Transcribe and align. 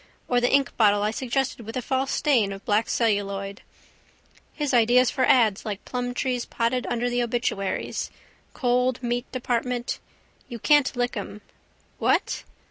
Or 0.27 0.41
the 0.41 0.49
inkbottle 0.51 1.03
I 1.03 1.11
suggested 1.11 1.63
with 1.63 1.77
a 1.77 1.81
false 1.83 2.09
stain 2.11 2.51
of 2.51 2.65
black 2.65 2.89
celluloid. 2.89 3.61
His 4.51 4.73
ideas 4.73 5.11
for 5.11 5.25
ads 5.27 5.63
like 5.63 5.85
Plumtree's 5.85 6.43
potted 6.43 6.87
under 6.87 7.07
the 7.07 7.21
obituaries, 7.21 8.09
cold 8.55 9.03
meat 9.03 9.31
department. 9.31 9.99
You 10.49 10.57
can't 10.57 10.95
lick 10.95 11.15
'em. 11.15 11.41
What? 11.99 12.45